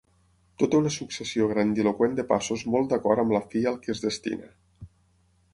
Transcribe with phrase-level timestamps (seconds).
[0.61, 4.51] Tota una successió grandiloqüent de passos molt d'acord amb la fi al que es destina.